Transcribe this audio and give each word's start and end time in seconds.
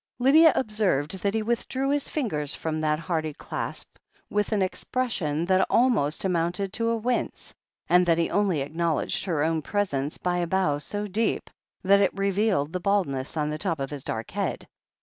Lydia 0.17 0.51
observed 0.55 1.19
that 1.19 1.35
he 1.35 1.43
withdrew 1.43 1.91
his 1.91 2.09
fingers 2.09 2.55
from 2.55 2.81
that 2.81 2.97
hearty 2.97 3.33
clasp 3.35 3.97
with 4.31 4.51
an 4.51 4.63
expression 4.63 5.45
that 5.45 5.67
almost 5.69 6.25
amounted 6.25 6.73
to 6.73 6.89
a 6.89 6.97
wince, 6.97 7.53
and 7.87 8.03
that 8.07 8.17
he 8.17 8.27
only 8.31 8.61
acknowledged 8.61 9.25
her 9.25 9.43
own 9.43 9.61
presence 9.61 10.17
by 10.17 10.37
a 10.37 10.47
bow 10.47 10.79
so 10.79 11.05
deep 11.05 11.51
that 11.83 12.01
it 12.01 12.17
revealed 12.17 12.73
the 12.73 12.79
baldness 12.79 13.37
on 13.37 13.51
the 13.51 13.59
top 13.59 13.79
of 13.79 13.91
his 13.91 14.03
dark 14.03 14.31
head. 14.31 14.67